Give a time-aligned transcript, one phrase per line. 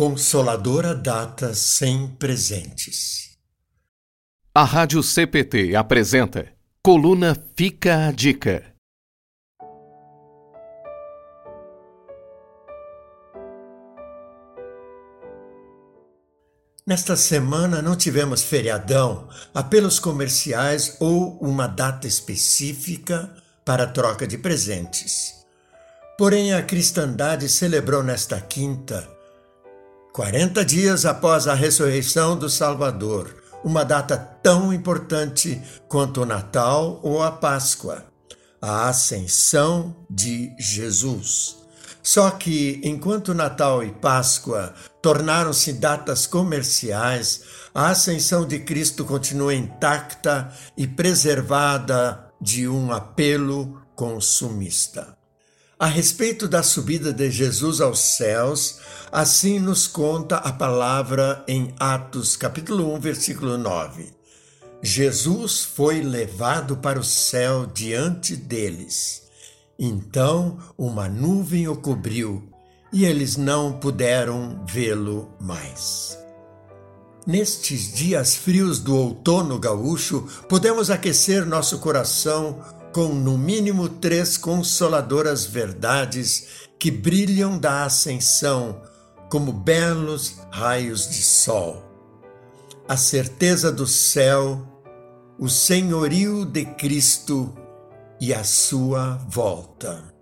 [0.00, 3.36] Consoladora data sem presentes.
[4.54, 8.64] A Rádio CPT apresenta Coluna Fica a Dica.
[16.86, 23.36] Nesta semana não tivemos feriadão, apelos comerciais ou uma data específica
[23.66, 25.44] para troca de presentes.
[26.16, 29.19] Porém, a cristandade celebrou nesta quinta,
[30.12, 37.22] 40 dias após a ressurreição do Salvador, uma data tão importante quanto o Natal ou
[37.22, 38.04] a Páscoa,
[38.60, 41.58] a ascensão de Jesus.
[42.02, 50.52] Só que, enquanto Natal e Páscoa tornaram-se datas comerciais, a ascensão de Cristo continua intacta
[50.76, 55.19] e preservada de um apelo consumista.
[55.80, 58.80] A respeito da subida de Jesus aos céus,
[59.10, 64.12] assim nos conta a palavra em Atos, capítulo 1, versículo 9.
[64.82, 69.22] Jesus foi levado para o céu diante deles.
[69.78, 72.46] Então uma nuvem o cobriu
[72.92, 76.18] e eles não puderam vê-lo mais.
[77.26, 85.44] Nestes dias frios do outono gaúcho, podemos aquecer nosso coração com no mínimo três consoladoras
[85.46, 88.82] verdades que brilham da ascensão
[89.30, 91.84] como belos raios de sol.
[92.88, 94.66] A certeza do céu,
[95.38, 97.54] o senhorio de Cristo
[98.20, 100.12] e a sua volta.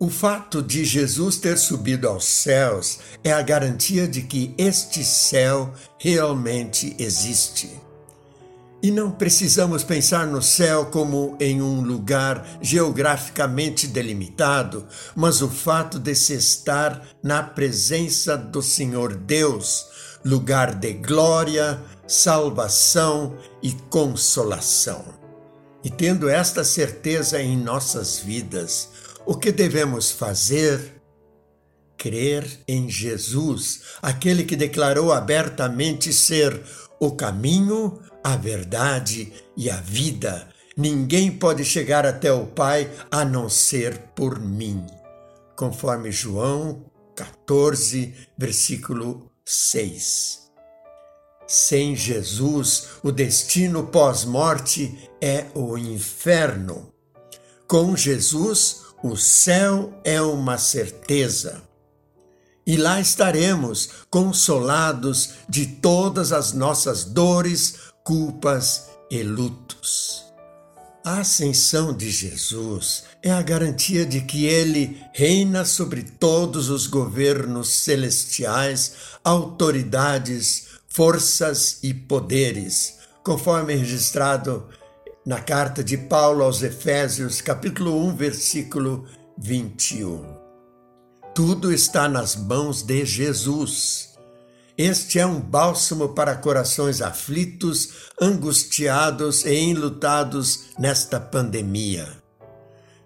[0.00, 5.72] O fato de Jesus ter subido aos céus é a garantia de que este céu
[5.98, 7.87] realmente existe.
[8.80, 15.98] E não precisamos pensar no céu como em um lugar geograficamente delimitado, mas o fato
[15.98, 19.86] de se estar na presença do Senhor Deus,
[20.24, 25.04] lugar de glória, salvação e consolação.
[25.82, 28.90] E tendo esta certeza em nossas vidas,
[29.26, 31.02] o que devemos fazer?
[31.96, 36.62] Crer em Jesus, aquele que declarou abertamente ser
[37.00, 40.48] o caminho, a verdade e a vida.
[40.76, 44.86] Ninguém pode chegar até o Pai a não ser por mim.
[45.56, 46.84] Conforme João
[47.16, 50.48] 14, versículo 6.
[51.48, 56.92] Sem Jesus, o destino pós-morte é o inferno.
[57.66, 61.62] Com Jesus, o céu é uma certeza.
[62.66, 70.24] E lá estaremos, consolados de todas as nossas dores, culpas e lutos.
[71.04, 77.68] A ascensão de Jesus é a garantia de que ele reina sobre todos os governos
[77.68, 84.66] celestiais, autoridades, forças e poderes, conforme registrado
[85.26, 89.04] na carta de Paulo aos Efésios, capítulo 1, versículo
[89.36, 90.24] 21.
[91.34, 94.07] Tudo está nas mãos de Jesus.
[94.78, 97.88] Este é um bálsamo para corações aflitos,
[98.20, 102.06] angustiados e enlutados nesta pandemia.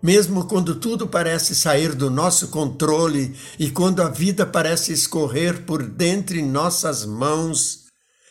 [0.03, 5.83] Mesmo quando tudo parece sair do nosso controle e quando a vida parece escorrer por
[5.83, 7.85] dentre nossas mãos,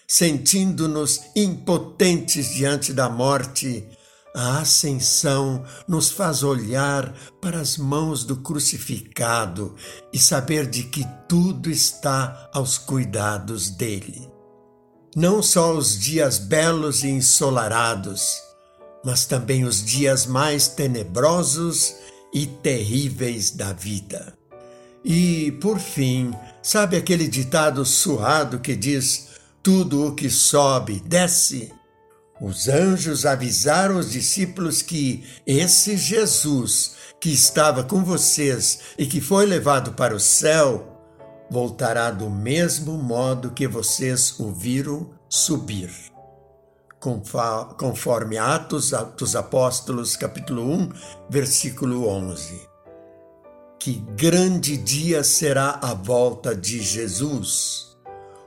[0.07, 3.83] sentindo-nos impotentes diante da morte,
[4.33, 9.75] a ascensão nos faz olhar para as mãos do crucificado
[10.13, 14.29] e saber de que tudo está aos cuidados dele.
[15.15, 18.41] Não só os dias belos e ensolarados,
[19.03, 21.95] mas também os dias mais tenebrosos
[22.33, 24.37] e terríveis da vida.
[25.03, 26.31] E, por fim,
[26.61, 29.27] sabe aquele ditado surrado que diz:
[29.61, 31.73] tudo o que sobe, desce.
[32.41, 39.45] Os anjos avisaram os discípulos que esse Jesus que estava com vocês e que foi
[39.45, 40.87] levado para o céu
[41.51, 45.91] voltará do mesmo modo que vocês o viram subir.
[47.77, 50.89] Conforme Atos dos Apóstolos, capítulo 1,
[51.29, 52.67] versículo 11.
[53.79, 57.90] Que grande dia será a volta de Jesus!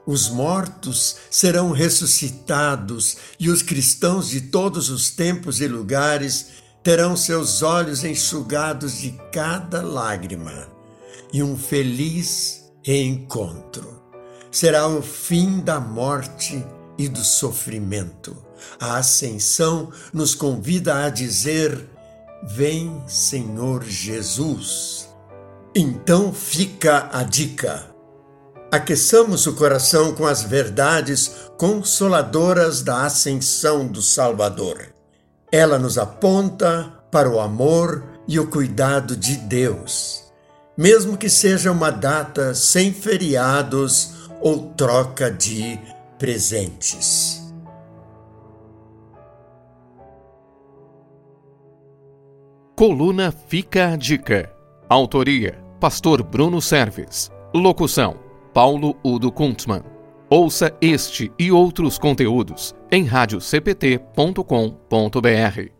[0.06, 6.48] Os mortos serão ressuscitados e os cristãos de todos os tempos e lugares
[6.82, 10.68] terão seus olhos enxugados de cada lágrima
[11.32, 14.02] e um feliz reencontro.
[14.50, 16.62] Será o fim da morte
[16.98, 18.36] e do sofrimento.
[18.78, 21.88] A ascensão nos convida a dizer:
[22.42, 25.08] Vem, Senhor Jesus.
[25.74, 27.93] Então fica a dica
[28.74, 34.92] aqueçamos o coração com as verdades consoladoras da ascensão do Salvador.
[35.52, 40.24] Ela nos aponta para o amor e o cuidado de Deus,
[40.76, 45.78] mesmo que seja uma data sem feriados ou troca de
[46.18, 47.40] presentes.
[52.74, 54.52] Coluna Fica a Dica.
[54.88, 57.30] Autoria: Pastor Bruno Serves.
[57.54, 58.23] Locução:
[58.54, 59.82] Paulo Udo Kuntzmann.
[60.30, 65.73] Ouça este e outros conteúdos em radiocpt.com.br.